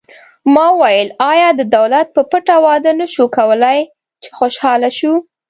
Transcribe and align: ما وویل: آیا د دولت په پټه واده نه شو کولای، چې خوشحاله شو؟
ما 0.53 0.65
وویل: 0.73 1.07
آیا 1.31 1.49
د 1.55 1.61
دولت 1.77 2.07
په 2.15 2.21
پټه 2.31 2.55
واده 2.65 2.91
نه 2.99 3.05
شو 3.13 3.25
کولای، 3.37 3.79
چې 4.23 4.29
خوشحاله 4.37 4.89
شو؟ 4.97 5.13